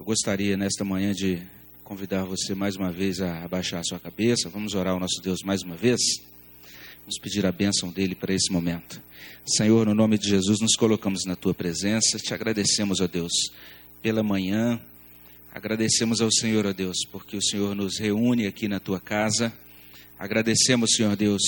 [0.00, 1.42] Eu gostaria nesta manhã de
[1.84, 4.48] convidar você mais uma vez a abaixar a sua cabeça.
[4.48, 6.00] Vamos orar ao nosso Deus mais uma vez.
[7.00, 8.98] Vamos pedir a bênção dele para esse momento.
[9.44, 12.16] Senhor, no nome de Jesus, nos colocamos na tua presença.
[12.16, 13.30] Te agradecemos, ó Deus,
[14.00, 14.80] pela manhã.
[15.52, 19.52] Agradecemos ao Senhor, ó Deus, porque o Senhor nos reúne aqui na tua casa.
[20.18, 21.42] Agradecemos, Senhor Deus,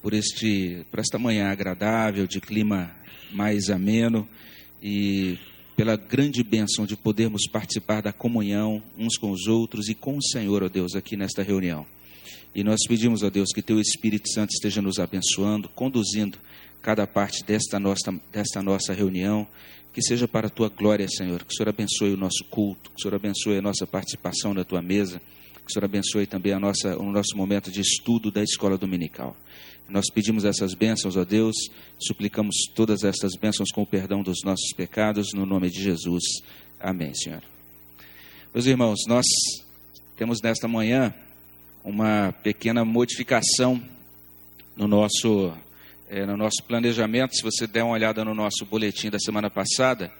[0.00, 2.94] por este por esta manhã agradável, de clima
[3.32, 4.28] mais ameno
[4.80, 5.40] e
[5.80, 10.22] pela grande bênção de podermos participar da comunhão uns com os outros e com o
[10.22, 11.86] Senhor, ó Deus, aqui nesta reunião.
[12.54, 16.36] E nós pedimos, ó Deus, que Teu Espírito Santo esteja nos abençoando, conduzindo
[16.82, 19.48] cada parte desta nossa, desta nossa reunião,
[19.94, 21.44] que seja para a Tua glória, Senhor.
[21.44, 24.64] Que o Senhor abençoe o nosso culto, que o Senhor abençoe a nossa participação na
[24.64, 25.18] Tua mesa,
[25.64, 29.34] que o Senhor abençoe também a nossa, o nosso momento de estudo da escola dominical.
[29.90, 31.56] Nós pedimos essas bênçãos a Deus,
[31.98, 36.22] suplicamos todas estas bênçãos com o perdão dos nossos pecados, no nome de Jesus.
[36.78, 37.42] Amém, Senhor.
[38.54, 39.26] Meus irmãos, nós
[40.16, 41.12] temos nesta manhã
[41.82, 43.82] uma pequena modificação
[44.76, 45.52] no nosso,
[46.08, 47.34] é, no nosso planejamento.
[47.34, 50.12] Se você der uma olhada no nosso boletim da semana passada,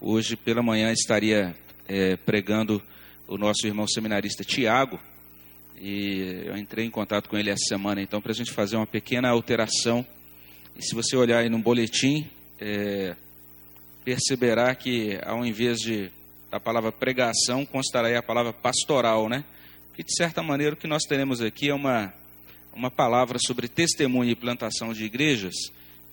[0.00, 1.54] hoje pela manhã estaria
[1.86, 2.82] é, pregando
[3.28, 4.98] o nosso irmão seminarista Tiago
[5.80, 8.86] e eu entrei em contato com ele essa semana, então, para a gente fazer uma
[8.86, 10.04] pequena alteração.
[10.76, 12.28] E se você olhar aí no boletim,
[12.60, 13.16] é,
[14.04, 16.10] perceberá que ao invés de
[16.52, 19.42] da palavra pregação, constará aí a palavra pastoral, né?
[19.96, 22.12] Que de certa maneira o que nós teremos aqui é uma,
[22.74, 25.54] uma palavra sobre testemunho e plantação de igrejas,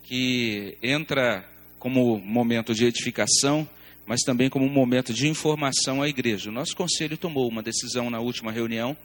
[0.02, 1.44] que entra
[1.78, 3.68] como momento de edificação,
[4.06, 6.50] mas também como um momento de informação à igreja.
[6.50, 8.96] O nosso conselho tomou uma decisão na última reunião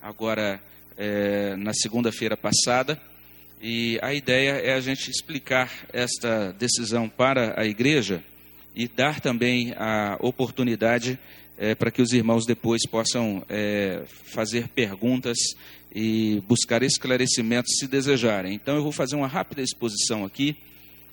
[0.00, 0.60] agora
[0.96, 3.00] é, na segunda-feira passada.
[3.62, 8.22] E a ideia é a gente explicar esta decisão para a igreja
[8.74, 11.18] e dar também a oportunidade
[11.58, 15.36] é, para que os irmãos depois possam é, fazer perguntas
[15.94, 18.54] e buscar esclarecimentos se desejarem.
[18.54, 20.56] Então eu vou fazer uma rápida exposição aqui,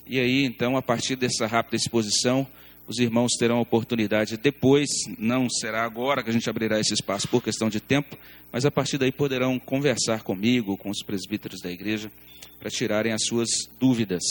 [0.06, 2.48] e aí então a partir dessa rápida exposição
[2.88, 4.88] os irmãos terão a oportunidade depois,
[5.18, 8.18] não será agora que a gente abrirá esse espaço por questão de tempo,
[8.52, 12.10] mas a partir daí poderão conversar comigo, com os presbíteros da igreja,
[12.60, 14.24] para tirarem as suas dúvidas.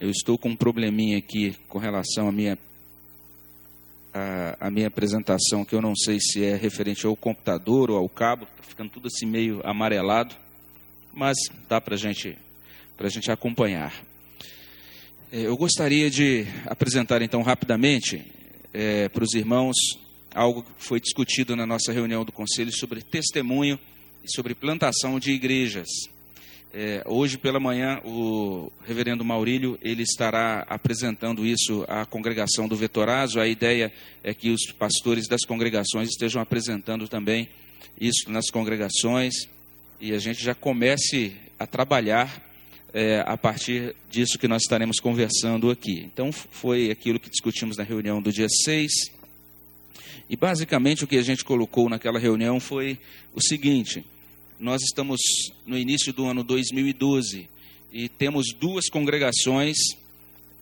[0.00, 2.58] Eu estou com um probleminha aqui com relação à minha,
[4.14, 8.08] a, a minha apresentação, que eu não sei se é referente ao computador ou ao
[8.08, 10.34] cabo, está ficando tudo assim meio amarelado,
[11.12, 11.36] mas
[11.68, 12.38] dá para gente,
[12.98, 13.92] a gente acompanhar.
[15.32, 18.24] É, eu gostaria de apresentar então rapidamente
[18.74, 19.76] é, para os irmãos
[20.34, 23.78] algo que foi discutido na nossa reunião do conselho sobre testemunho
[24.24, 25.86] e sobre plantação de igrejas.
[26.74, 33.38] É, hoje pela manhã o reverendo Maurílio ele estará apresentando isso à congregação do Vetorazo.
[33.38, 33.92] A ideia
[34.24, 37.48] é que os pastores das congregações estejam apresentando também
[38.00, 39.48] isso nas congregações
[40.00, 42.49] e a gente já comece a trabalhar
[42.92, 46.02] é, a partir disso que nós estaremos conversando aqui.
[46.12, 48.90] Então, foi aquilo que discutimos na reunião do dia 6.
[50.28, 52.98] E, basicamente, o que a gente colocou naquela reunião foi
[53.34, 54.04] o seguinte:
[54.58, 55.20] nós estamos
[55.66, 57.48] no início do ano 2012
[57.92, 59.76] e temos duas congregações,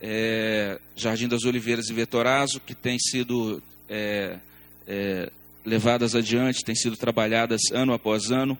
[0.00, 4.38] é, Jardim das Oliveiras e Vetorazo, que têm sido é,
[4.86, 5.30] é,
[5.64, 8.58] levadas adiante, têm sido trabalhadas ano após ano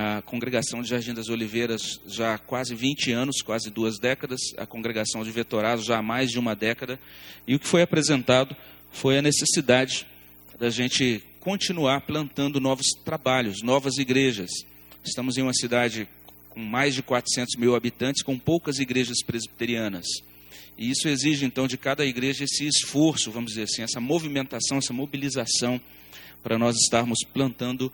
[0.00, 4.64] a congregação de Jardim das Oliveiras já há quase 20 anos, quase duas décadas, a
[4.64, 7.00] congregação de Vetorazo já há mais de uma década,
[7.48, 8.54] e o que foi apresentado
[8.92, 10.06] foi a necessidade
[10.56, 14.50] da gente continuar plantando novos trabalhos, novas igrejas.
[15.04, 16.08] Estamos em uma cidade
[16.50, 20.06] com mais de 400 mil habitantes, com poucas igrejas presbiterianas.
[20.78, 24.92] E isso exige, então, de cada igreja esse esforço, vamos dizer assim, essa movimentação, essa
[24.92, 25.80] mobilização,
[26.40, 27.92] para nós estarmos plantando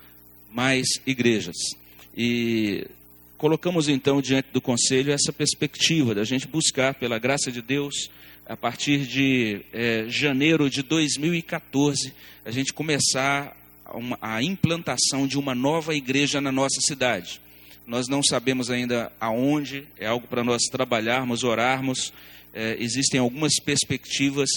[0.52, 1.56] mais igrejas.
[2.16, 2.86] E
[3.36, 8.08] colocamos então diante do conselho essa perspectiva da gente buscar, pela graça de Deus,
[8.46, 12.12] a partir de é, janeiro de 2014,
[12.44, 13.56] a gente começar
[13.92, 17.40] uma, a implantação de uma nova igreja na nossa cidade.
[17.86, 22.12] Nós não sabemos ainda aonde, é algo para nós trabalharmos, orarmos.
[22.52, 24.48] É, existem algumas perspectivas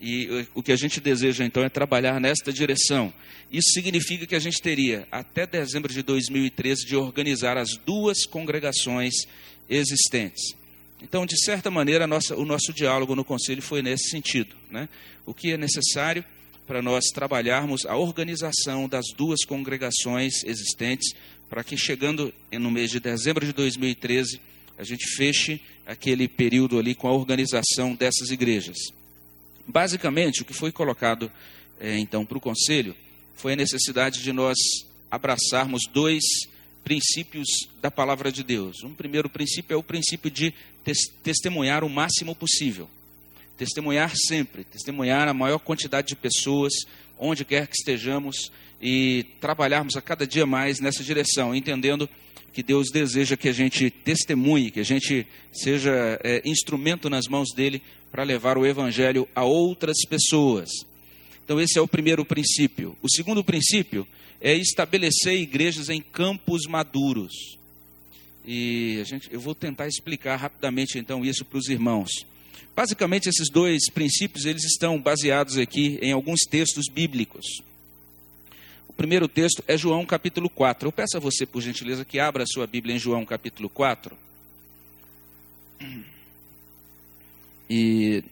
[0.00, 3.12] e o que a gente deseja então é trabalhar nesta direção.
[3.50, 9.14] Isso significa que a gente teria até dezembro de 2013 de organizar as duas congregações
[9.68, 10.54] existentes.
[11.02, 14.54] Então, de certa maneira, nossa, o nosso diálogo no conselho foi nesse sentido.
[14.70, 14.88] Né?
[15.24, 16.24] O que é necessário
[16.66, 21.14] para nós trabalharmos a organização das duas congregações existentes,
[21.48, 24.40] para que chegando no mês de dezembro de 2013,
[24.76, 28.76] a gente feche aquele período ali com a organização dessas igrejas.
[29.66, 31.30] Basicamente, o que foi colocado
[31.78, 32.94] é, então para o conselho
[33.34, 34.56] foi a necessidade de nós
[35.10, 36.22] abraçarmos dois
[36.82, 37.48] princípios
[37.80, 38.82] da palavra de Deus.
[38.82, 40.54] Um primeiro princípio é o princípio de
[40.84, 42.88] tes testemunhar o máximo possível.
[43.58, 46.72] Testemunhar sempre, testemunhar a maior quantidade de pessoas,
[47.18, 52.08] onde quer que estejamos, e trabalharmos a cada dia mais nessa direção, entendendo
[52.52, 57.52] que Deus deseja que a gente testemunhe, que a gente seja é, instrumento nas mãos
[57.54, 60.70] dele para levar o evangelho a outras pessoas.
[61.44, 62.96] Então, esse é o primeiro princípio.
[63.02, 64.06] O segundo princípio
[64.40, 67.58] é estabelecer igrejas em campos maduros.
[68.44, 72.10] E gente, eu vou tentar explicar rapidamente então isso para os irmãos.
[72.74, 77.44] Basicamente, esses dois princípios eles estão baseados aqui em alguns textos bíblicos
[78.96, 80.88] primeiro texto é João capítulo 4.
[80.88, 84.16] Eu peço a você, por gentileza, que abra a sua Bíblia em João capítulo 4.
[87.68, 88.24] E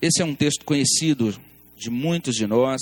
[0.00, 1.36] esse é um texto conhecido
[1.76, 2.80] de muitos de nós.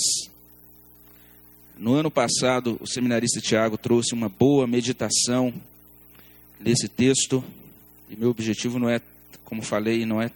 [1.77, 5.53] No ano passado, o seminarista Tiago trouxe uma boa meditação
[6.59, 7.43] nesse texto.
[8.09, 9.01] E meu objetivo não é,
[9.43, 10.29] como falei, não é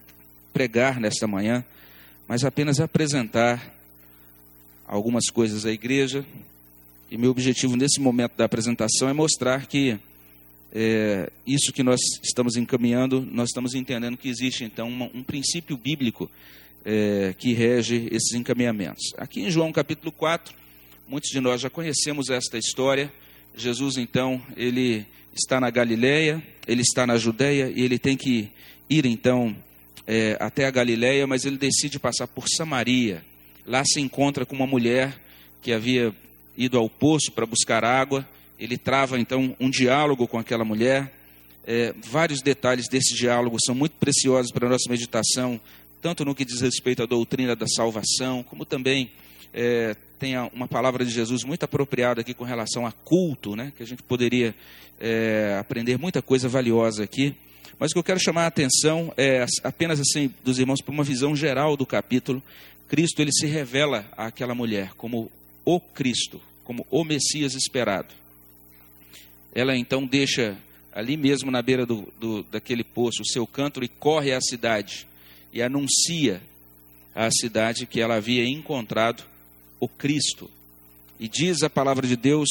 [0.52, 1.64] pregar nesta manhã,
[2.28, 3.76] mas apenas apresentar
[4.88, 6.26] algumas coisas à igreja
[7.12, 10.00] e meu objetivo nesse momento da apresentação é mostrar que
[10.74, 16.32] é, isso que nós estamos encaminhando, nós estamos entendendo que existe então um princípio bíblico
[16.86, 19.12] é, que rege esses encaminhamentos.
[19.18, 20.56] Aqui em João capítulo 4,
[21.06, 23.12] muitos de nós já conhecemos esta história.
[23.58, 25.06] Jesus então, ele
[25.36, 28.50] está na Galileia, ele está na Judéia e ele tem que
[28.90, 29.54] ir então
[30.08, 33.22] é, até a Galileia, mas ele decide passar por Samaria.
[33.66, 35.22] Lá se encontra com uma mulher
[35.62, 36.16] que havia
[36.58, 38.28] ido ao poço para buscar água.
[38.60, 41.12] Ele trava então um diálogo com aquela mulher.
[41.66, 45.60] É, vários detalhes desse diálogo são muito preciosos para a nossa meditação,
[46.02, 49.12] tanto no que diz respeito à doutrina da salvação, como também
[49.54, 53.84] é, tem uma palavra de Jesus muito apropriada aqui com relação a culto, né, que
[53.84, 54.56] a gente poderia
[55.00, 57.36] é, aprender muita coisa valiosa aqui.
[57.80, 61.04] Mas o que eu quero chamar a atenção é apenas assim dos irmãos para uma
[61.04, 62.42] visão geral do capítulo.
[62.88, 65.32] Cristo ele se revela àquela mulher como
[65.66, 68.14] o Cristo, como o Messias esperado.
[69.54, 70.58] Ela então deixa
[70.92, 75.08] ali mesmo na beira do, do, daquele poço o seu cântaro e corre à cidade
[75.54, 76.42] e anuncia
[77.14, 79.24] à cidade que ela havia encontrado
[79.80, 80.50] o Cristo.
[81.20, 82.50] E diz a palavra de Deus,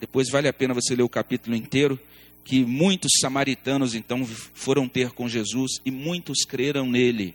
[0.00, 1.98] depois vale a pena você ler o capítulo inteiro,
[2.44, 7.34] que muitos samaritanos então foram ter com Jesus e muitos creram nele.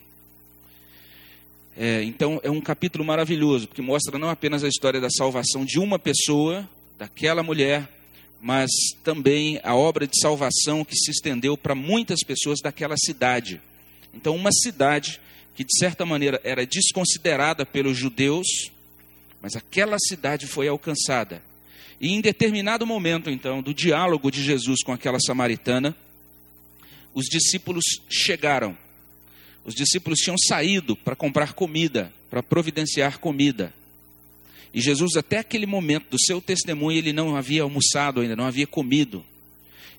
[1.79, 5.77] É, então é um capítulo maravilhoso, porque mostra não apenas a história da salvação de
[5.77, 7.87] uma pessoa, daquela mulher,
[8.41, 8.71] mas
[9.03, 13.61] também a obra de salvação que se estendeu para muitas pessoas daquela cidade.
[14.11, 15.21] Então, uma cidade
[15.55, 18.71] que de certa maneira era desconsiderada pelos judeus,
[19.39, 21.43] mas aquela cidade foi alcançada.
[22.01, 25.95] E em determinado momento, então, do diálogo de Jesus com aquela samaritana,
[27.13, 28.75] os discípulos chegaram
[29.67, 33.73] os discípulos tinham saído para comprar comida, para providenciar comida.
[34.73, 38.65] E Jesus, até aquele momento do seu testemunho, ele não havia almoçado ainda, não havia
[38.65, 39.25] comido.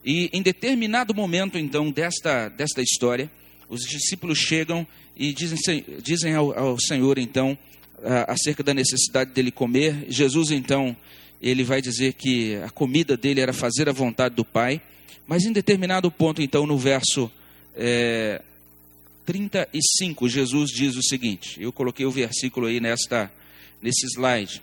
[0.02, 3.30] E em determinado momento, então, desta, desta história,
[3.68, 7.56] os discípulos chegam e dizem, dizem ao, ao Senhor, então,
[8.26, 10.06] acerca da necessidade dele comer.
[10.08, 10.96] Jesus, então,
[11.42, 14.80] ele vai dizer que a comida dele era fazer a vontade do Pai.
[15.26, 17.30] Mas em determinado ponto, então, no verso
[17.76, 18.40] é,
[19.28, 23.30] 35, Jesus diz o seguinte: eu coloquei o versículo aí nesta,
[23.82, 24.62] nesse slide.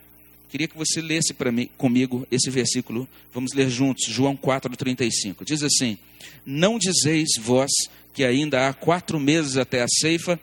[0.49, 3.07] Queria que você lesse para mim, comigo esse versículo.
[3.31, 5.45] Vamos ler juntos, João 4,35.
[5.45, 5.99] Diz assim:
[6.43, 7.69] Não dizeis vós
[8.11, 10.39] que ainda há quatro meses até a ceifa,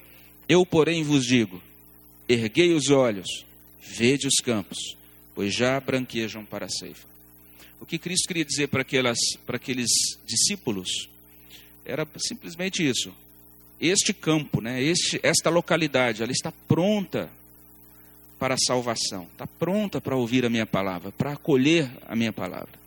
[0.49, 1.61] eu, porém, vos digo:
[2.29, 3.45] erguei os olhos,
[3.81, 4.79] vede os campos,
[5.35, 7.09] pois já branquejam para a ceifa.
[7.81, 9.91] O que Cristo queria dizer para, aquelas, para aqueles
[10.25, 11.09] discípulos
[11.85, 13.12] era simplesmente isso:
[13.83, 17.29] este campo, né, este, esta localidade, ela está pronta
[18.39, 22.81] para a salvação, está pronta para ouvir a minha palavra, para acolher a minha palavra.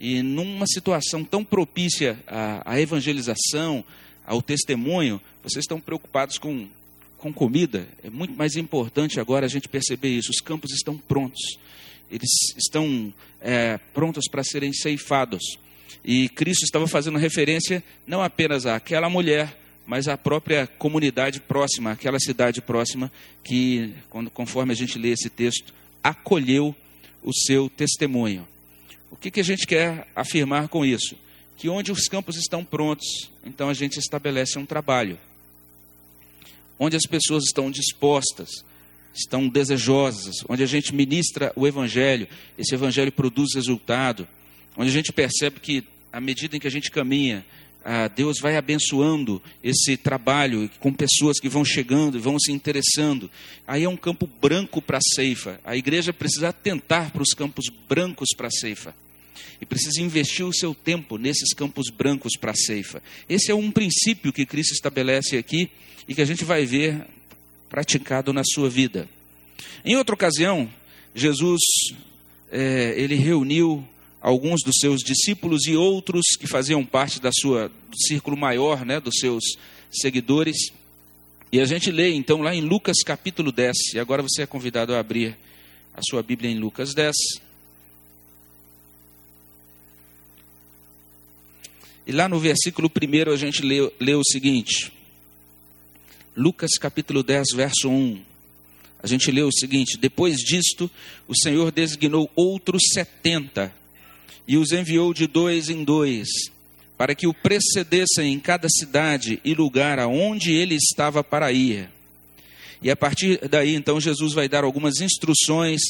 [0.00, 3.84] E numa situação tão propícia à, à evangelização,
[4.26, 6.66] ao testemunho, vocês estão preocupados com,
[7.18, 7.86] com comida.
[8.02, 10.30] É muito mais importante agora a gente perceber isso.
[10.30, 11.58] Os campos estão prontos,
[12.10, 15.58] eles estão é, prontos para serem ceifados.
[16.04, 22.18] E Cristo estava fazendo referência não apenas àquela mulher mas a própria comunidade próxima, aquela
[22.18, 23.10] cidade próxima
[23.44, 23.94] que,
[24.34, 26.74] conforme a gente lê esse texto, acolheu
[27.22, 28.46] o seu testemunho.
[29.10, 31.16] O que, que a gente quer afirmar com isso?
[31.56, 35.18] Que onde os campos estão prontos, então a gente estabelece um trabalho.
[36.78, 38.50] onde as pessoas estão dispostas,
[39.14, 42.28] estão desejosas, onde a gente ministra o Evangelho,
[42.58, 44.28] esse Evangelho produz resultado,
[44.76, 47.46] onde a gente percebe que, à medida em que a gente caminha,
[47.88, 53.30] ah, Deus vai abençoando esse trabalho com pessoas que vão chegando vão se interessando.
[53.64, 55.60] Aí é um campo branco para a ceifa.
[55.64, 58.92] A igreja precisa atentar para os campos brancos para a ceifa.
[59.60, 63.00] E precisa investir o seu tempo nesses campos brancos para a ceifa.
[63.28, 65.70] Esse é um princípio que Cristo estabelece aqui
[66.08, 67.06] e que a gente vai ver
[67.70, 69.08] praticado na sua vida.
[69.84, 70.68] Em outra ocasião,
[71.14, 71.60] Jesus
[72.50, 73.86] é, ele reuniu
[74.20, 79.00] alguns dos seus discípulos e outros que faziam parte da sua do círculo maior, né,
[79.00, 79.44] dos seus
[79.90, 80.72] seguidores.
[81.52, 84.94] E a gente lê então lá em Lucas capítulo 10, e agora você é convidado
[84.94, 85.36] a abrir
[85.94, 87.14] a sua Bíblia em Lucas 10.
[92.06, 94.92] E lá no versículo 1 a gente lê, lê o seguinte:
[96.36, 98.20] Lucas capítulo 10, verso 1.
[99.02, 100.90] A gente lê o seguinte: Depois disto,
[101.26, 103.72] o Senhor designou outros setenta
[104.46, 106.28] e os enviou de dois em dois,
[106.96, 111.88] para que o precedessem em cada cidade e lugar aonde ele estava para ir.
[112.82, 115.80] E a partir daí, então, Jesus vai dar algumas instruções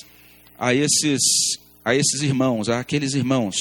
[0.58, 1.20] a esses,
[1.84, 3.56] a esses irmãos, a aqueles irmãos.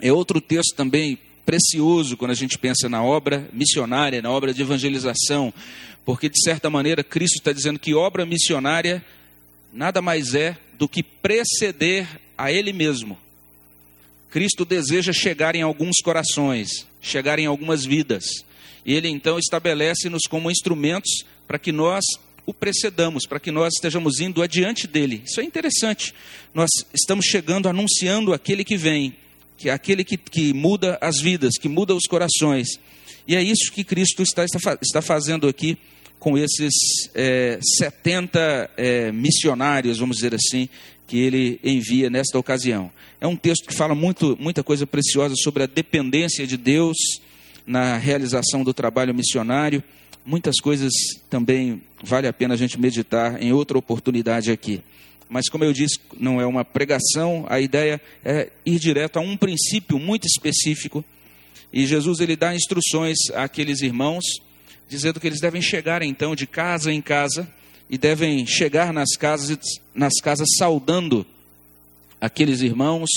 [0.00, 4.62] É outro texto também precioso quando a gente pensa na obra missionária, na obra de
[4.62, 5.52] evangelização,
[6.04, 9.04] porque de certa maneira Cristo está dizendo que obra missionária
[9.72, 13.18] nada mais é do que preceder a Ele mesmo.
[14.30, 18.24] Cristo deseja chegar em alguns corações, chegar em algumas vidas.
[18.84, 22.04] E ele então estabelece-nos como instrumentos para que nós
[22.44, 25.22] o precedamos, para que nós estejamos indo adiante dele.
[25.26, 26.14] Isso é interessante.
[26.54, 29.14] Nós estamos chegando anunciando aquele que vem,
[29.58, 32.80] que é aquele que, que muda as vidas, que muda os corações.
[33.26, 35.76] E é isso que Cristo está, está, está fazendo aqui
[36.18, 36.72] com esses
[37.14, 40.68] é, 70 é, missionários, vamos dizer assim,
[41.06, 42.90] que ele envia nesta ocasião.
[43.20, 46.96] É um texto que fala muito, muita coisa preciosa sobre a dependência de Deus
[47.66, 49.82] na realização do trabalho missionário.
[50.24, 50.92] Muitas coisas
[51.30, 54.82] também vale a pena a gente meditar em outra oportunidade aqui.
[55.28, 59.36] Mas, como eu disse, não é uma pregação, a ideia é ir direto a um
[59.36, 61.04] princípio muito específico.
[61.72, 64.24] E Jesus ele dá instruções àqueles irmãos,
[64.88, 67.48] dizendo que eles devem chegar então de casa em casa
[67.90, 69.58] e devem chegar nas casas,
[69.94, 71.26] nas casas saudando
[72.20, 73.08] aqueles irmãos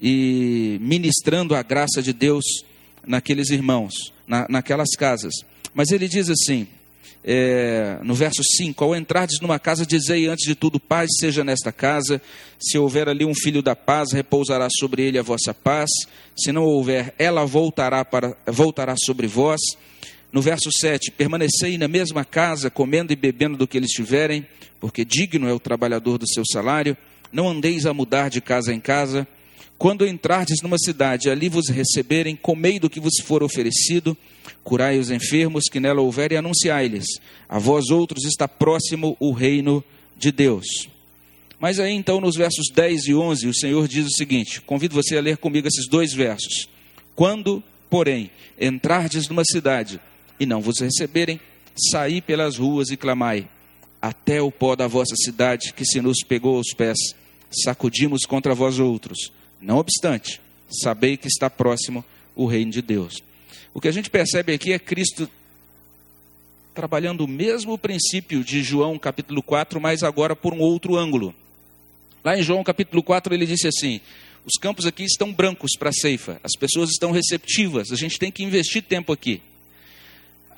[0.00, 2.44] e ministrando a graça de Deus
[3.06, 5.32] naqueles irmãos, na, naquelas casas.
[5.74, 6.66] Mas ele diz assim,
[7.24, 11.72] é, no verso 5: Ao entrardes numa casa, dizei antes de tudo: paz seja nesta
[11.72, 12.22] casa.
[12.58, 15.90] Se houver ali um filho da paz, repousará sobre ele a vossa paz.
[16.36, 19.60] Se não houver, ela voltará, para, voltará sobre vós.
[20.32, 24.46] No verso 7: Permanecei na mesma casa, comendo e bebendo do que eles tiverem,
[24.80, 26.96] porque digno é o trabalhador do seu salário.
[27.32, 29.26] Não andeis a mudar de casa em casa.
[29.76, 34.16] Quando entrardes numa cidade, ali vos receberem, comei do que vos for oferecido,
[34.64, 37.06] curai os enfermos que nela houver e anunciai-lhes:
[37.48, 39.82] a vós outros está próximo o reino
[40.16, 40.88] de Deus.
[41.60, 45.16] Mas aí então, nos versos 10 e 11, o Senhor diz o seguinte: convido você
[45.16, 46.68] a ler comigo esses dois versos.
[47.14, 48.30] Quando, porém,
[48.60, 50.00] entrardes numa cidade
[50.38, 51.40] e não vos receberem,
[51.90, 53.48] saí pelas ruas e clamai:
[54.00, 56.98] até o pó da vossa cidade que se nos pegou aos pés,
[57.50, 59.32] sacudimos contra vós outros.
[59.60, 60.40] Não obstante,
[60.70, 62.04] sabei que está próximo
[62.34, 63.22] o reino de Deus.
[63.74, 65.28] O que a gente percebe aqui é Cristo
[66.74, 71.34] trabalhando o mesmo princípio de João capítulo 4, mas agora por um outro ângulo.
[72.24, 74.00] Lá em João capítulo 4 ele disse assim:
[74.44, 78.30] os campos aqui estão brancos para a ceifa, as pessoas estão receptivas, a gente tem
[78.30, 79.42] que investir tempo aqui.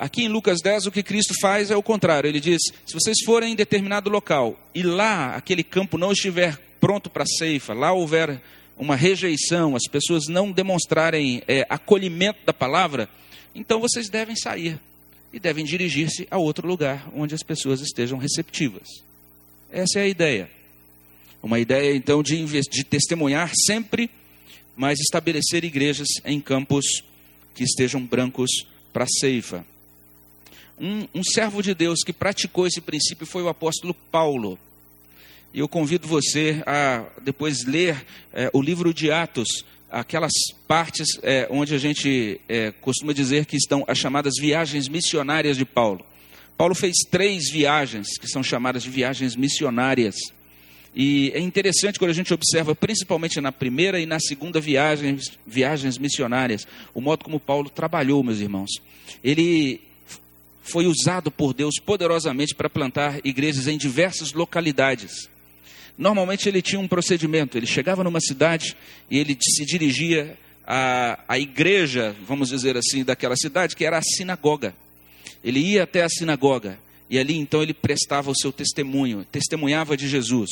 [0.01, 2.27] Aqui em Lucas 10, o que Cristo faz é o contrário.
[2.27, 7.07] Ele diz: se vocês forem em determinado local e lá aquele campo não estiver pronto
[7.07, 8.41] para ceifa, lá houver
[8.75, 13.07] uma rejeição, as pessoas não demonstrarem é, acolhimento da palavra,
[13.53, 14.79] então vocês devem sair
[15.31, 18.87] e devem dirigir-se a outro lugar onde as pessoas estejam receptivas.
[19.71, 20.49] Essa é a ideia.
[21.43, 24.09] Uma ideia, então, de, de testemunhar sempre,
[24.75, 27.03] mas estabelecer igrejas em campos
[27.53, 29.63] que estejam brancos para ceifa.
[30.79, 34.57] Um, um servo de Deus que praticou esse princípio foi o apóstolo Paulo.
[35.53, 40.31] E eu convido você a depois ler é, o livro de Atos, aquelas
[40.67, 45.65] partes é, onde a gente é, costuma dizer que estão as chamadas viagens missionárias de
[45.65, 46.05] Paulo.
[46.57, 50.15] Paulo fez três viagens que são chamadas de viagens missionárias.
[50.95, 55.97] E é interessante quando a gente observa, principalmente na primeira e na segunda viagem, viagens
[55.97, 58.69] missionárias, o modo como Paulo trabalhou, meus irmãos.
[59.23, 59.81] Ele
[60.61, 65.29] foi usado por Deus poderosamente para plantar igrejas em diversas localidades.
[65.97, 68.75] Normalmente ele tinha um procedimento, ele chegava numa cidade
[69.09, 74.01] e ele se dirigia à, à igreja, vamos dizer assim, daquela cidade, que era a
[74.01, 74.73] sinagoga.
[75.43, 80.07] Ele ia até a sinagoga e ali então ele prestava o seu testemunho, testemunhava de
[80.07, 80.49] Jesus.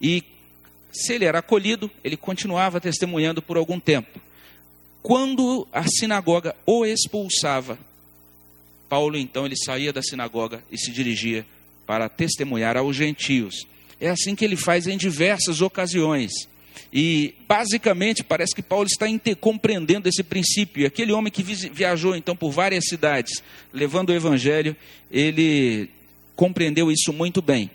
[0.00, 0.24] E
[0.90, 4.20] se ele era acolhido, ele continuava testemunhando por algum tempo.
[5.02, 7.78] Quando a sinagoga o expulsava,
[8.88, 11.44] Paulo então ele saía da sinagoga e se dirigia
[11.86, 13.66] para testemunhar aos gentios.
[14.00, 16.32] É assim que ele faz em diversas ocasiões.
[16.92, 19.06] E basicamente parece que Paulo está
[19.40, 20.82] compreendendo esse princípio.
[20.82, 24.76] E aquele homem que viajou então por várias cidades, levando o evangelho,
[25.10, 25.88] ele
[26.34, 27.70] compreendeu isso muito bem.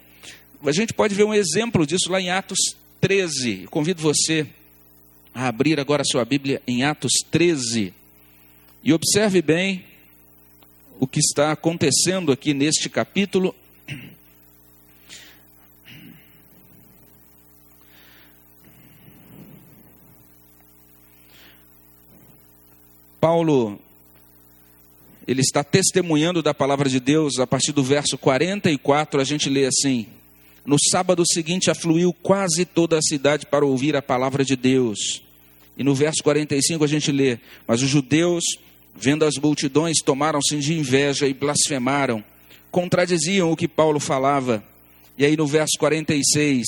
[0.64, 3.68] A gente pode ver um exemplo disso lá em Atos 13.
[3.70, 4.46] Convido você
[5.34, 7.94] a abrir agora a sua Bíblia em Atos 13.
[8.84, 9.84] E observe bem
[11.02, 13.56] o que está acontecendo aqui neste capítulo.
[23.20, 23.80] Paulo,
[25.28, 29.66] ele está testemunhando da palavra de Deus a partir do verso 44, a gente lê
[29.66, 30.06] assim:
[30.64, 35.24] No sábado seguinte afluiu quase toda a cidade para ouvir a palavra de Deus.
[35.76, 38.44] E no verso 45 a gente lê: Mas os judeus
[38.96, 42.24] Vendo as multidões, tomaram-se de inveja e blasfemaram,
[42.70, 44.64] contradiziam o que Paulo falava.
[45.18, 46.66] E aí no verso 46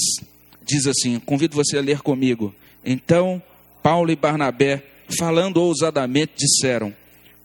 [0.65, 2.53] diz assim: convido você a ler comigo.
[2.83, 3.41] Então
[3.83, 4.81] Paulo e Barnabé,
[5.19, 6.93] falando ousadamente, disseram: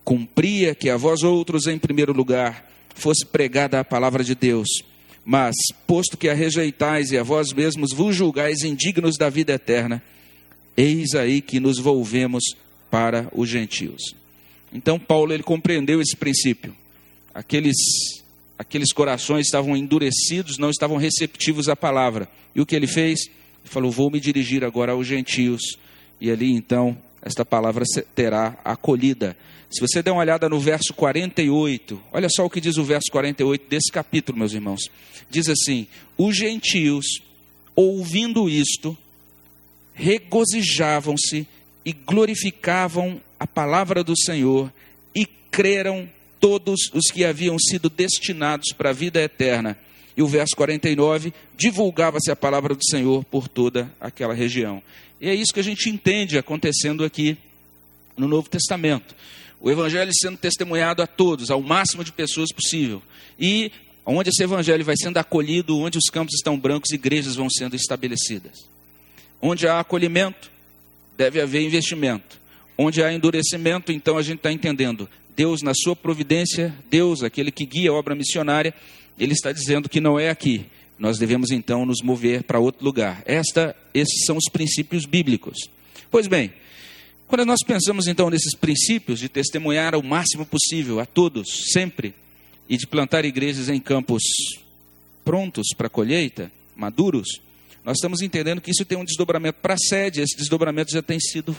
[0.05, 4.69] Cumpria que a vós outros, em primeiro lugar, fosse pregada a palavra de Deus.
[5.25, 5.55] Mas,
[5.87, 10.03] posto que a rejeitais e a vós mesmos vos julgais indignos da vida eterna,
[10.77, 12.43] eis aí que nos volvemos
[12.91, 14.15] para os gentios.
[14.73, 16.75] Então Paulo ele compreendeu esse princípio.
[17.35, 17.77] Aqueles
[18.59, 22.29] aqueles corações estavam endurecidos, não estavam receptivos à palavra.
[22.55, 23.27] E o que ele fez?
[23.27, 23.33] Ele
[23.65, 25.79] falou: "Vou me dirigir agora aos gentios".
[26.21, 29.37] E ali então esta palavra terá acolhida.
[29.71, 33.11] Se você der uma olhada no verso 48, olha só o que diz o verso
[33.13, 34.81] 48 desse capítulo, meus irmãos.
[35.31, 37.21] Diz assim: Os gentios,
[37.77, 38.97] ouvindo isto,
[39.93, 41.47] regozijavam-se
[41.85, 44.73] e glorificavam a palavra do Senhor
[45.15, 46.09] e creram
[46.41, 49.77] todos os que haviam sido destinados para a vida eterna.
[50.17, 54.83] E o verso 49, divulgava-se a palavra do Senhor por toda aquela região.
[55.21, 57.37] E é isso que a gente entende acontecendo aqui
[58.17, 59.15] no Novo Testamento.
[59.61, 63.03] O evangelho sendo testemunhado a todos, ao máximo de pessoas possível.
[63.39, 63.71] E
[64.05, 68.69] onde esse evangelho vai sendo acolhido, onde os campos estão brancos, igrejas vão sendo estabelecidas.
[69.41, 70.51] Onde há acolhimento,
[71.17, 72.41] deve haver investimento.
[72.79, 75.09] Onde há endurecimento, então a gente está entendendo.
[75.37, 78.73] Deus, na sua providência, Deus, aquele que guia a obra missionária,
[79.19, 80.65] ele está dizendo que não é aqui.
[80.99, 83.23] Nós devemos então nos mover para outro lugar.
[83.27, 85.69] Esta, esses são os princípios bíblicos.
[86.11, 86.53] Pois bem,
[87.27, 92.15] quando nós pensamos então nesses princípios de testemunhar o máximo possível a todos, sempre,
[92.69, 94.23] e de plantar igrejas em campos
[95.25, 97.29] prontos para colheita, maduros,
[97.85, 101.21] nós estamos entendendo que isso tem um desdobramento para a sede, esse desdobramento já tem
[101.21, 101.57] sido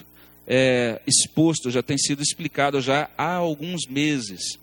[0.50, 4.58] é, exposto, já tem sido explicado já há alguns meses.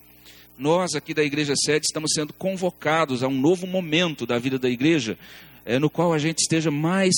[0.58, 4.68] Nós aqui da Igreja Sede estamos sendo convocados a um novo momento da vida da
[4.68, 5.16] igreja,
[5.64, 7.14] é, no qual a gente esteja mais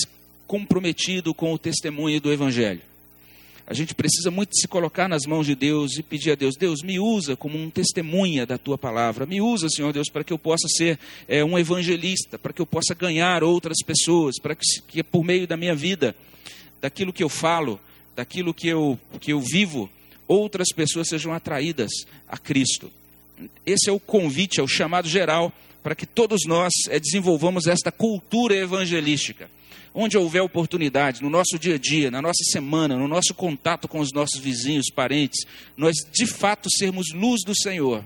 [0.47, 2.83] comprometido com o testemunho do Evangelho.
[3.67, 6.83] A gente precisa muito se colocar nas mãos de Deus e pedir a Deus: Deus,
[6.83, 9.27] me usa como um testemunha da tua palavra.
[9.27, 12.67] Me usa, Senhor Deus, para que eu possa ser é, um evangelista, para que eu
[12.67, 16.17] possa ganhar outras pessoas, para que, que por meio da minha vida,
[16.81, 17.79] daquilo que eu falo,
[18.19, 19.89] daquilo que eu, que eu vivo,
[20.27, 21.93] outras pessoas sejam atraídas
[22.29, 22.91] a Cristo.
[23.65, 25.53] Esse é o convite, é o chamado geral
[25.85, 29.49] para que todos nós é, desenvolvamos esta cultura evangelística.
[29.95, 34.01] Onde houver oportunidade, no nosso dia a dia, na nossa semana, no nosso contato com
[34.01, 38.05] os nossos vizinhos, parentes, nós de fato sermos luz do Senhor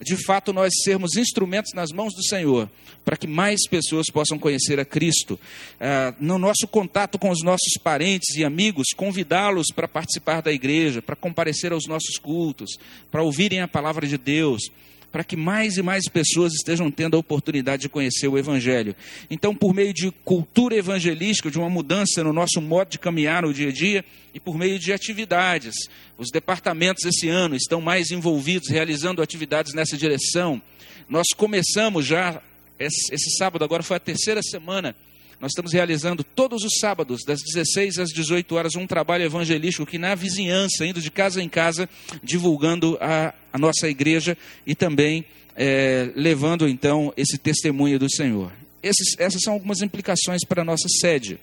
[0.00, 2.70] de fato nós sermos instrumentos nas mãos do Senhor,
[3.04, 5.38] para que mais pessoas possam conhecer a Cristo.
[5.78, 11.02] Ah, no nosso contato com os nossos parentes e amigos, convidá-los para participar da igreja,
[11.02, 12.78] para comparecer aos nossos cultos,
[13.10, 14.62] para ouvirem a palavra de Deus
[15.10, 18.94] para que mais e mais pessoas estejam tendo a oportunidade de conhecer o Evangelho.
[19.30, 23.52] Então, por meio de cultura evangelística, de uma mudança no nosso modo de caminhar no
[23.52, 25.74] dia a dia e por meio de atividades,
[26.16, 30.62] os departamentos esse ano estão mais envolvidos, realizando atividades nessa direção.
[31.08, 32.40] Nós começamos já,
[32.78, 34.94] esse, sábado, agora foi a terceira semana
[35.40, 39.96] nós estamos realizando todos os sábados, das 16 às 18 horas, um trabalho evangelístico que
[39.96, 41.88] na vizinhança, indo de casa em casa,
[42.22, 45.24] divulgando a, a nossa igreja e também
[45.56, 48.52] é, levando então esse testemunho do Senhor.
[48.82, 51.40] Esses, essas são algumas implicações para a nossa sede.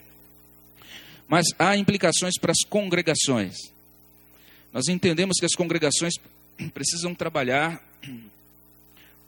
[1.26, 3.56] Mas há implicações para as congregações.
[4.72, 6.14] Nós entendemos que as congregações
[6.72, 7.84] precisam trabalhar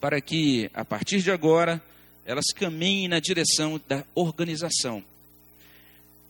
[0.00, 1.82] para que, a partir de agora,
[2.24, 5.02] elas caminhem na direção da organização.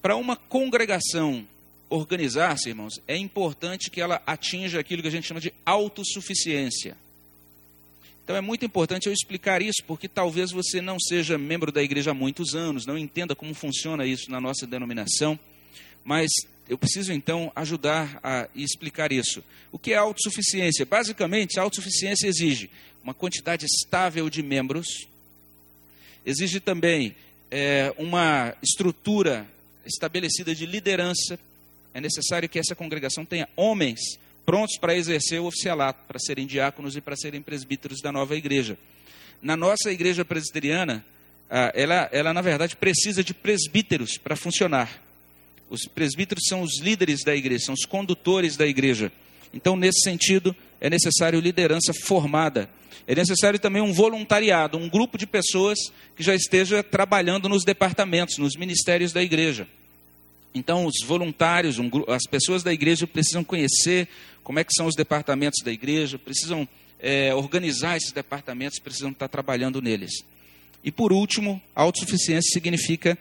[0.00, 1.46] Para uma congregação
[1.88, 6.96] organizar-se, irmãos, é importante que ela atinja aquilo que a gente chama de autossuficiência.
[8.24, 12.12] Então é muito importante eu explicar isso, porque talvez você não seja membro da igreja
[12.12, 15.38] há muitos anos, não entenda como funciona isso na nossa denominação,
[16.04, 16.30] mas
[16.68, 19.42] eu preciso então ajudar a explicar isso.
[19.72, 20.86] O que é autossuficiência?
[20.86, 22.70] Basicamente, a autossuficiência exige
[23.02, 24.86] uma quantidade estável de membros,
[26.24, 27.14] exige também
[27.50, 29.46] é, uma estrutura
[29.84, 31.38] estabelecida de liderança.
[31.92, 36.96] É necessário que essa congregação tenha homens prontos para exercer o oficialato, para serem diáconos
[36.96, 38.78] e para serem presbíteros da nova igreja.
[39.42, 41.04] Na nossa igreja presbiteriana,
[41.48, 45.02] ah, ela, ela na verdade precisa de presbíteros para funcionar.
[45.68, 49.12] Os presbíteros são os líderes da igreja, são os condutores da igreja.
[49.52, 52.68] Então, nesse sentido, é necessário liderança formada.
[53.06, 55.78] É necessário também um voluntariado, um grupo de pessoas
[56.16, 59.66] que já esteja trabalhando nos departamentos, nos ministérios da igreja.
[60.54, 64.08] Então, os voluntários, um, as pessoas da igreja precisam conhecer
[64.42, 69.28] como é que são os departamentos da igreja, precisam é, organizar esses departamentos, precisam estar
[69.28, 70.24] trabalhando neles.
[70.82, 73.18] E por último, autossuficiência significa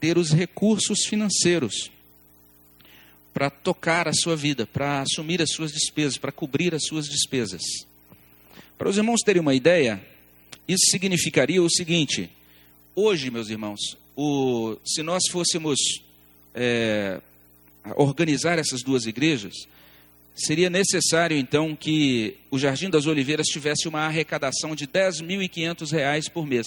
[0.00, 1.90] ter os recursos financeiros
[3.36, 7.60] para tocar a sua vida, para assumir as suas despesas, para cobrir as suas despesas.
[8.78, 10.02] Para os irmãos terem uma ideia,
[10.66, 12.30] isso significaria o seguinte:
[12.94, 15.78] hoje, meus irmãos, o, se nós fôssemos
[16.54, 17.20] é,
[17.94, 19.52] organizar essas duas igrejas,
[20.34, 26.46] seria necessário então que o Jardim das Oliveiras tivesse uma arrecadação de R$ 10.500 por
[26.46, 26.66] mês.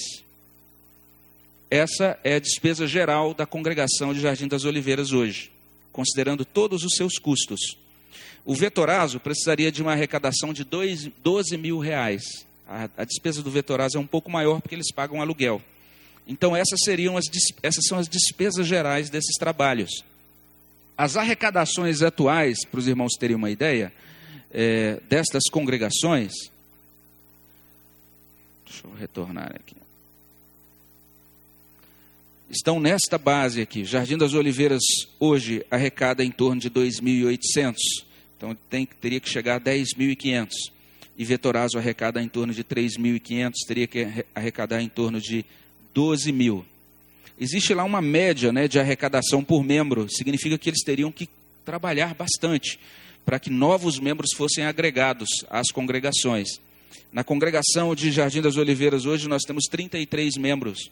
[1.72, 5.50] Essa é a despesa geral da congregação de Jardim das Oliveiras hoje,
[5.92, 7.78] considerando todos os seus custos.
[8.46, 12.24] O Vetorazo precisaria de uma arrecadação de dois, 12 mil reais.
[12.68, 15.62] A, a, despesa do Vetorazo é um pouco maior porque eles pagam aluguel.
[16.28, 17.26] Então essas seriam as,
[17.64, 20.04] essas são as despesas gerais desses trabalhos.
[20.98, 23.92] As arrecadações atuais, para os irmãos terem uma ideia,
[24.52, 26.34] é, destas congregações.
[28.66, 29.76] Deixa eu retornar aqui
[32.50, 33.86] estão nesta base aqui.
[33.86, 34.82] Jardim das Oliveiras
[35.20, 37.76] hoje arrecada em torno de 2.800,
[38.36, 40.50] então tem, teria que chegar a 10.500.
[41.18, 45.46] E Vetorazo arrecada em torno de 3.500, teria que arrecadar em torno de
[45.94, 46.66] 12 mil.
[47.38, 51.30] Existe lá uma média né, de arrecadação por membro, significa que eles teriam que
[51.66, 52.80] trabalhar bastante
[53.26, 56.48] para que novos membros fossem agregados às congregações.
[57.12, 60.90] Na congregação de Jardim das Oliveiras hoje nós temos 33 membros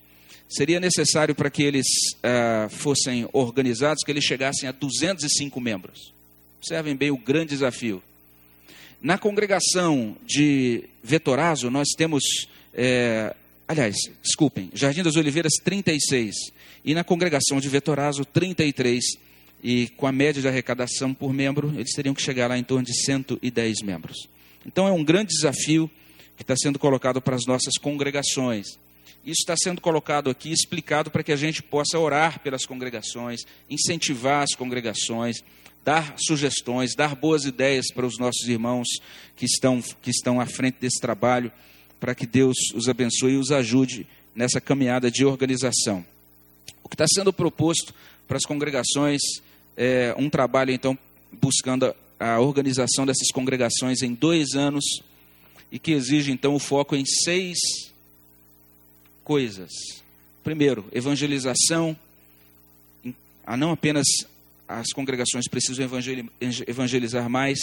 [0.50, 6.14] seria necessário para que eles uh, fossem organizados que eles chegassem a 205 membros.
[6.60, 8.02] Observem bem o grande desafio.
[9.02, 12.24] Na congregação de Vetorazo, nós temos,
[12.74, 13.36] é,
[13.68, 16.36] aliás, desculpem, Jardim das Oliveiras 36,
[16.84, 19.04] e na congregação de Vetorazo 33,
[19.64, 22.86] e com a média de arrecadação por membro, eles teriam que chegar lá em torno
[22.86, 24.28] de 110 membros.
[24.66, 25.90] Então é um grande desafio
[26.36, 28.80] que está sendo colocado para as nossas congregações.
[29.28, 34.42] Isso está sendo colocado aqui, explicado para que a gente possa orar pelas congregações, incentivar
[34.42, 35.44] as congregações,
[35.84, 38.88] dar sugestões, dar boas ideias para os nossos irmãos
[39.36, 41.52] que estão, que estão à frente desse trabalho,
[42.00, 46.06] para que Deus os abençoe e os ajude nessa caminhada de organização.
[46.82, 47.94] O que está sendo proposto
[48.30, 49.20] para as congregações
[49.76, 50.98] é um trabalho, então,
[51.34, 54.86] buscando a organização dessas congregações em dois anos
[55.70, 57.58] e que exige, então, o foco em seis
[59.28, 59.70] coisas.
[60.42, 61.94] Primeiro, evangelização.
[63.46, 64.06] Ah, não apenas
[64.66, 65.86] as congregações precisam
[66.66, 67.60] evangelizar mais,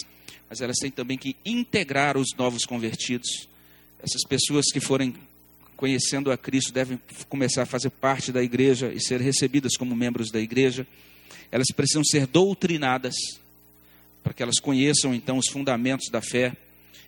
[0.47, 3.49] mas elas têm também que integrar os novos convertidos.
[3.99, 5.15] Essas pessoas que forem
[5.75, 7.01] conhecendo a Cristo devem
[7.31, 10.87] começar a fazer parte da igreja e ser recebidas como membros da igreja.
[11.51, 13.15] Elas precisam ser doutrinadas
[14.23, 16.55] para que elas conheçam então os fundamentos da fé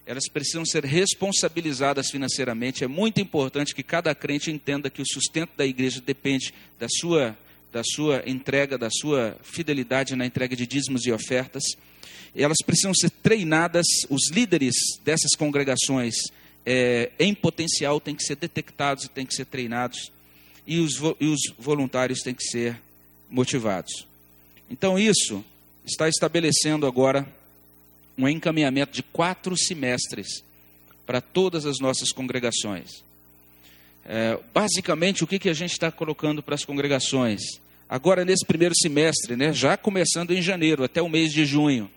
[0.07, 2.85] elas precisam ser responsabilizadas financeiramente.
[2.85, 7.37] É muito importante que cada crente entenda que o sustento da igreja depende da sua,
[7.73, 11.64] da sua entrega, da sua fidelidade na entrega de dízimos e ofertas.
[12.35, 16.14] Elas precisam ser treinadas, os líderes dessas congregações
[16.64, 20.12] é, em potencial têm que ser detectados e têm que ser treinados.
[20.64, 22.81] e os, e os voluntários têm que ser
[23.29, 24.07] motivados.
[24.71, 25.45] Então, isso
[25.85, 27.27] está estabelecendo agora
[28.16, 30.42] um encaminhamento de quatro semestres
[31.05, 33.05] para todas as nossas congregações.
[34.05, 37.61] É, basicamente, o que, que a gente está colocando para as congregações?
[37.88, 41.90] Agora, nesse primeiro semestre, né, já começando em janeiro até o mês de junho,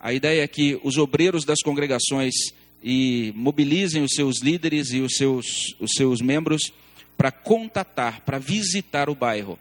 [0.00, 2.34] a ideia é que os obreiros das congregações
[2.82, 6.72] e mobilizem os seus líderes e os seus, os seus membros
[7.16, 9.58] para contatar, para visitar o bairro,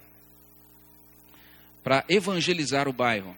[1.83, 3.35] para evangelizar o bairro.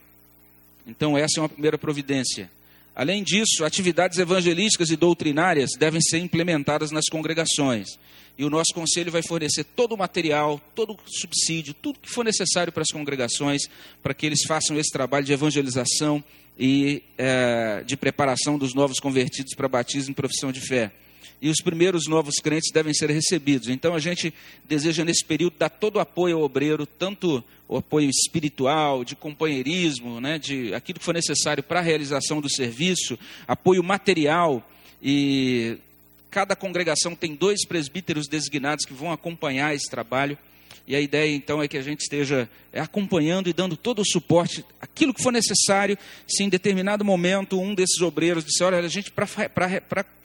[0.89, 2.49] Então, essa é uma primeira providência.
[2.95, 7.97] Além disso, atividades evangelísticas e doutrinárias devem ser implementadas nas congregações.
[8.37, 12.25] E o nosso conselho vai fornecer todo o material, todo o subsídio, tudo que for
[12.25, 13.63] necessário para as congregações,
[14.01, 16.23] para que eles façam esse trabalho de evangelização
[16.57, 20.91] e é, de preparação dos novos convertidos para batismo e profissão de fé.
[21.41, 23.69] E os primeiros novos crentes devem ser recebidos.
[23.69, 24.33] Então a gente
[24.67, 30.19] deseja nesse período dar todo o apoio ao obreiro, tanto o apoio espiritual, de companheirismo,
[30.19, 34.67] né, de aquilo que for necessário para a realização do serviço, apoio material
[35.01, 35.77] e
[36.29, 40.37] cada congregação tem dois presbíteros designados que vão acompanhar esse trabalho.
[40.87, 44.05] E a ideia então é que a gente esteja é, acompanhando e dando todo o
[44.05, 45.95] suporte, aquilo que for necessário,
[46.27, 49.27] se em determinado momento um desses obreiros disser, olha, a gente, para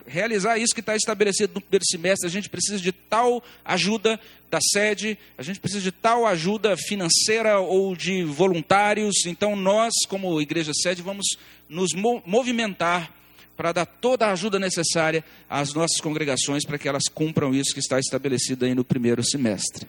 [0.06, 4.58] realizar isso que está estabelecido no primeiro semestre, a gente precisa de tal ajuda da
[4.72, 9.26] sede, a gente precisa de tal ajuda financeira ou de voluntários.
[9.26, 11.26] Então nós, como igreja sede, vamos
[11.68, 11.90] nos
[12.24, 13.12] movimentar
[13.56, 17.80] para dar toda a ajuda necessária às nossas congregações para que elas cumpram isso que
[17.80, 19.86] está estabelecido aí no primeiro semestre.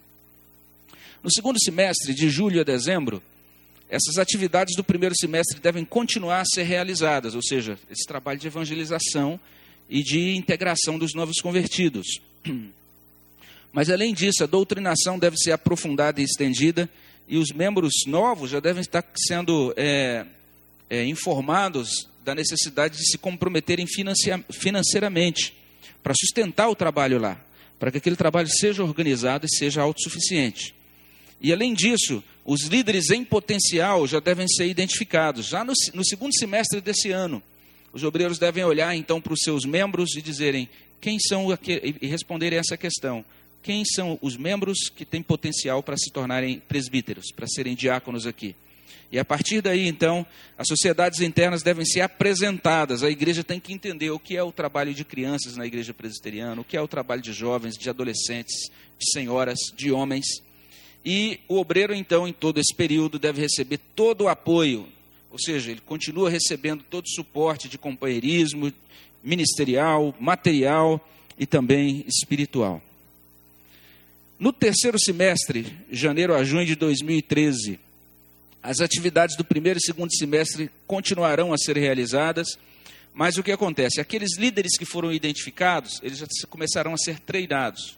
[1.23, 3.21] No segundo semestre, de julho a dezembro,
[3.89, 8.47] essas atividades do primeiro semestre devem continuar a ser realizadas, ou seja, esse trabalho de
[8.47, 9.39] evangelização
[9.89, 12.07] e de integração dos novos convertidos.
[13.71, 16.89] Mas além disso, a doutrinação deve ser aprofundada e estendida,
[17.27, 20.25] e os membros novos já devem estar sendo é,
[20.89, 23.85] é, informados da necessidade de se comprometerem
[24.51, 25.53] financeiramente
[26.01, 27.43] para sustentar o trabalho lá,
[27.79, 30.73] para que aquele trabalho seja organizado e seja autossuficiente.
[31.41, 35.47] E além disso, os líderes em potencial já devem ser identificados.
[35.47, 37.41] Já no, no segundo semestre desse ano,
[37.95, 40.67] os obreiros devem olhar então para os seus membros e dizerem
[40.99, 41.47] quem são
[42.01, 43.23] e responderem essa questão.
[43.63, 48.53] Quem são os membros que têm potencial para se tornarem presbíteros, para serem diáconos aqui?
[49.09, 50.25] E a partir daí, então,
[50.57, 53.01] as sociedades internas devem ser apresentadas.
[53.01, 56.59] A igreja tem que entender o que é o trabalho de crianças na igreja presbiteriana,
[56.59, 60.25] o que é o trabalho de jovens, de adolescentes, de senhoras, de homens.
[61.05, 64.85] E o obreiro, então, em todo esse período, deve receber todo o apoio,
[65.35, 68.71] ou seja, ele continua recebendo todo o suporte de companheirismo
[69.21, 71.05] ministerial, material
[71.37, 72.81] e também espiritual.
[74.39, 77.77] No terceiro semestre, janeiro a junho de 2013,
[78.63, 82.57] as atividades do primeiro e segundo semestre continuarão a ser realizadas,
[83.13, 83.99] mas o que acontece?
[83.99, 87.97] Aqueles líderes que foram identificados, eles já começarão a ser treinados.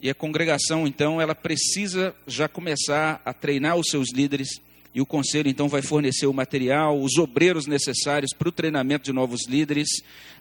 [0.00, 4.48] E a congregação, então, ela precisa já começar a treinar os seus líderes.
[4.96, 9.12] E o conselho, então, vai fornecer o material, os obreiros necessários para o treinamento de
[9.12, 9.88] novos líderes.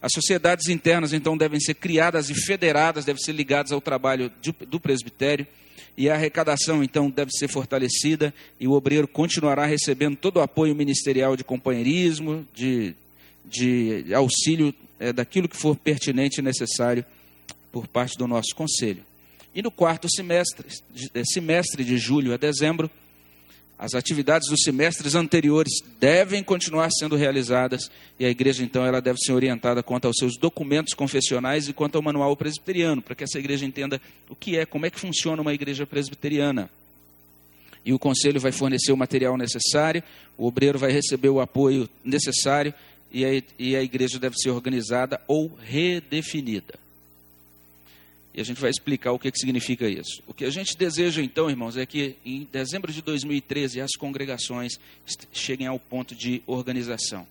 [0.01, 4.31] As sociedades internas, então, devem ser criadas e federadas, devem ser ligadas ao trabalho
[4.69, 5.45] do presbitério.
[5.97, 8.33] E a arrecadação, então, deve ser fortalecida.
[8.57, 12.95] E o obreiro continuará recebendo todo o apoio ministerial de companheirismo, de,
[13.43, 17.03] de auxílio é, daquilo que for pertinente e necessário
[17.73, 19.03] por parte do nosso conselho.
[19.53, 20.65] E no quarto semestre,
[21.13, 22.89] eh, semestre de julho a dezembro,
[23.77, 29.19] as atividades dos semestres anteriores devem continuar sendo realizadas e a igreja então ela deve
[29.19, 33.37] ser orientada quanto aos seus documentos confessionais e quanto ao manual presbiteriano, para que essa
[33.37, 36.69] igreja entenda o que é, como é que funciona uma igreja presbiteriana.
[37.83, 40.01] E o conselho vai fornecer o material necessário,
[40.37, 42.73] o obreiro vai receber o apoio necessário
[43.11, 46.84] e a, e a igreja deve ser organizada ou redefinida.
[48.35, 50.21] E a gente vai explicar o que, que significa isso.
[50.27, 54.73] O que a gente deseja, então, irmãos, é que em dezembro de 2013 as congregações
[55.31, 57.25] cheguem ao ponto de organização.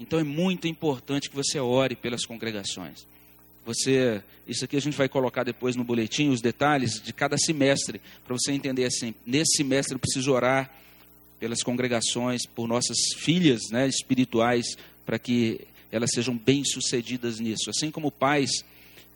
[0.00, 3.06] Então é muito importante que você ore pelas congregações.
[3.64, 8.00] Você, isso aqui a gente vai colocar depois no boletim, os detalhes de cada semestre,
[8.26, 10.68] para você entender assim, nesse semestre eu preciso orar
[11.38, 14.76] pelas congregações, por nossas filhas né, espirituais,
[15.06, 15.60] para que
[15.92, 17.70] elas sejam bem-sucedidas nisso.
[17.70, 18.64] Assim como pais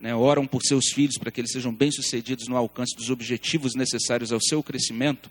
[0.00, 4.32] né, oram por seus filhos para que eles sejam bem-sucedidos no alcance dos objetivos necessários
[4.32, 5.30] ao seu crescimento,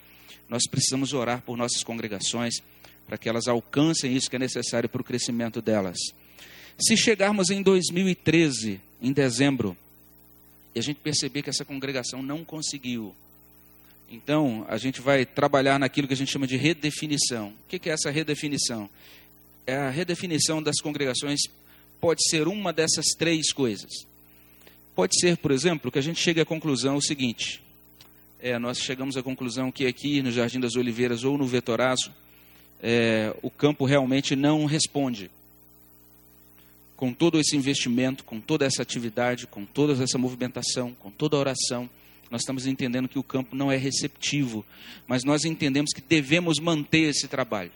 [0.50, 2.56] nós precisamos orar por nossas congregações
[3.08, 5.98] para que elas alcancem isso que é necessário para o crescimento delas.
[6.80, 9.78] Se chegarmos em 2013, em dezembro,
[10.74, 13.16] e a gente perceber que essa congregação não conseguiu.
[14.10, 17.54] Então, a gente vai trabalhar naquilo que a gente chama de redefinição.
[17.66, 18.90] O que é essa redefinição?
[19.66, 21.40] É a redefinição das congregações
[22.00, 24.06] pode ser uma dessas três coisas.
[24.96, 27.62] Pode ser, por exemplo, que a gente chegue à conclusão o seguinte:
[28.40, 32.14] é, nós chegamos à conclusão que aqui no Jardim das Oliveiras ou no Vetorazo,
[32.82, 35.30] é, o campo realmente não responde
[36.96, 41.40] com todo esse investimento, com toda essa atividade, com toda essa movimentação, com toda a
[41.40, 41.90] oração,
[42.32, 44.66] nós estamos entendendo que o campo não é receptivo,
[45.06, 47.72] mas nós entendemos que devemos manter esse trabalho.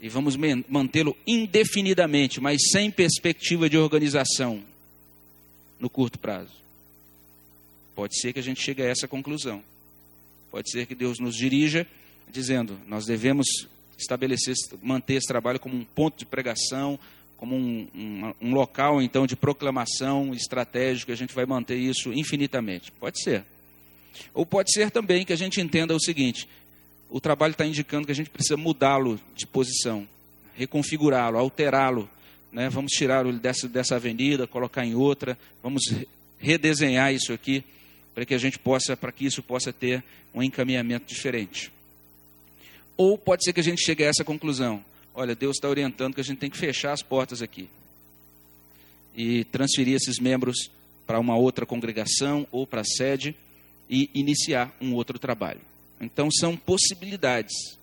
[0.00, 0.36] E vamos
[0.68, 4.73] mantê-lo indefinidamente, mas sem perspectiva de organização
[5.84, 6.54] no curto prazo.
[7.94, 9.62] Pode ser que a gente chegue a essa conclusão.
[10.50, 11.86] Pode ser que Deus nos dirija
[12.30, 13.46] dizendo: nós devemos
[13.98, 16.98] estabelecer, manter esse trabalho como um ponto de pregação,
[17.36, 22.90] como um, um, um, local então de proclamação estratégico, a gente vai manter isso infinitamente.
[22.92, 23.44] Pode ser.
[24.32, 26.48] Ou pode ser também que a gente entenda o seguinte:
[27.10, 30.08] o trabalho está indicando que a gente precisa mudá-lo de posição,
[30.54, 32.08] reconfigurá-lo, alterá-lo.
[32.54, 32.70] Né?
[32.70, 35.82] Vamos tirá-lo dessa, dessa avenida, colocar em outra, vamos
[36.38, 37.62] redesenhar isso aqui
[38.14, 41.70] para que a gente possa, para que isso possa ter um encaminhamento diferente.
[42.96, 44.82] Ou pode ser que a gente chegue a essa conclusão
[45.14, 47.68] olha, Deus está orientando que a gente tem que fechar as portas aqui
[49.16, 50.68] e transferir esses membros
[51.06, 53.34] para uma outra congregação ou para a sede
[53.88, 55.60] e iniciar um outro trabalho.
[56.00, 57.78] Então são possibilidades.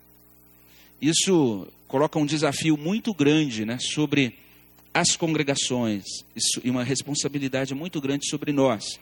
[1.02, 4.36] Isso coloca um desafio muito grande né, sobre
[4.94, 6.04] as congregações
[6.64, 9.00] e uma responsabilidade muito grande sobre nós.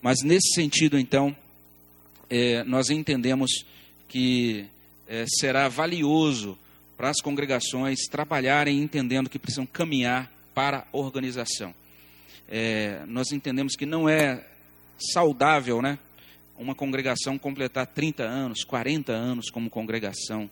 [0.00, 1.34] Mas nesse sentido, então,
[2.30, 3.64] é, nós entendemos
[4.08, 4.66] que
[5.08, 6.58] é, será valioso
[6.96, 11.74] para as congregações trabalharem entendendo que precisam caminhar para a organização.
[12.48, 14.46] É, nós entendemos que não é
[14.98, 15.98] saudável, né?
[16.56, 20.48] Uma congregação completar 30 anos, 40 anos como congregação,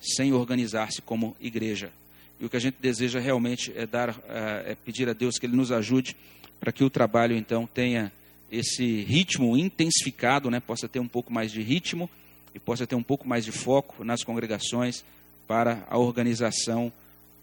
[0.00, 1.90] sem organizar-se como igreja.
[2.40, 5.46] E o que a gente deseja realmente é dar, é, é pedir a Deus que
[5.46, 6.16] Ele nos ajude
[6.60, 8.12] para que o trabalho então tenha
[8.50, 10.60] esse ritmo intensificado, né?
[10.60, 12.08] Possa ter um pouco mais de ritmo
[12.54, 15.04] e possa ter um pouco mais de foco nas congregações
[15.46, 16.92] para a organização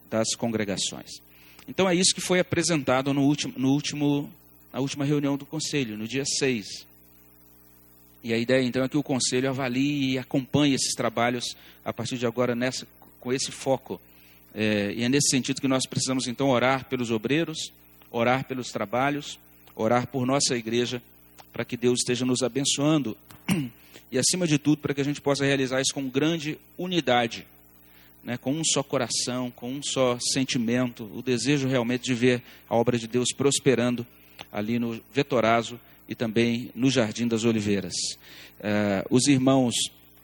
[0.10, 1.22] das congregações.
[1.68, 4.30] Então é isso que foi apresentado no último, no último,
[4.74, 6.88] na última reunião do conselho, no dia 6.
[8.24, 12.18] E a ideia então é que o conselho avalie e acompanhe esses trabalhos a partir
[12.18, 12.88] de agora nessa,
[13.20, 14.00] com esse foco.
[14.54, 17.72] É, e é nesse sentido que nós precisamos então orar pelos obreiros,
[18.12, 19.40] orar pelos trabalhos,
[19.76, 21.02] orar por nossa igreja,
[21.54, 23.18] para que Deus esteja nos abençoando
[24.12, 27.46] e, acima de tudo, para que a gente possa realizar isso com grande unidade
[28.24, 32.76] né, com um só coração, com um só sentimento, o desejo realmente de ver a
[32.76, 34.06] obra de Deus prosperando
[34.52, 37.94] ali no Vetorazo e também no Jardim das Oliveiras.
[38.60, 39.74] Uh, os irmãos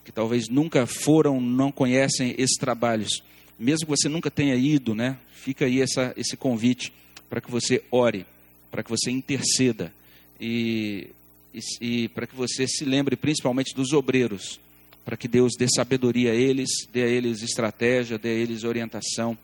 [0.04, 3.22] que talvez nunca foram, não conhecem esses trabalhos,
[3.58, 6.92] mesmo que você nunca tenha ido, né, fica aí essa, esse convite
[7.28, 8.24] para que você ore,
[8.70, 9.92] para que você interceda
[10.40, 11.08] e,
[11.52, 14.60] e, e para que você se lembre principalmente dos obreiros
[15.08, 19.38] para que Deus dê sabedoria a eles, dê a eles estratégia, dê a eles orientação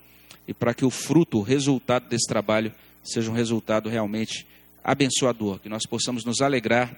[0.46, 2.70] e para que o fruto, o resultado desse trabalho
[3.03, 4.46] seja um resultado realmente
[4.85, 6.94] abençoador, que nós possamos nos alegrar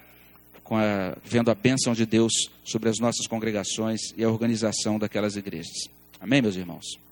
[0.69, 2.33] a, vendo a bênção de Deus
[2.65, 5.87] sobre as nossas congregações e a organização daquelas igrejas.
[6.19, 7.06] Amém, meus irmãos?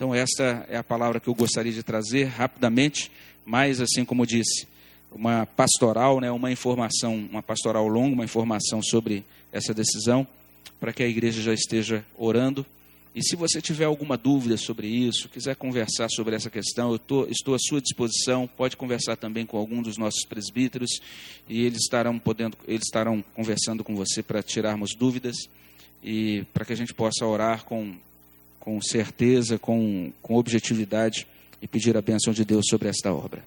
[0.00, 3.12] Então, esta é a palavra que eu gostaria de trazer rapidamente,
[3.44, 4.66] mas, assim como disse,
[5.12, 10.26] uma pastoral, né, uma informação, uma pastoral longa, uma informação sobre essa decisão
[10.80, 12.64] para que a igreja já esteja orando.
[13.14, 17.26] E se você tiver alguma dúvida sobre isso, quiser conversar sobre essa questão, eu tô,
[17.26, 18.48] estou à sua disposição.
[18.48, 20.98] Pode conversar também com algum dos nossos presbíteros
[21.46, 25.36] e eles estarão podendo, eles estarão conversando com você para tirarmos dúvidas
[26.02, 27.94] e para que a gente possa orar com,
[28.60, 31.26] com certeza, com, com objetividade
[31.60, 33.42] e pedir a bênção de Deus sobre esta obra.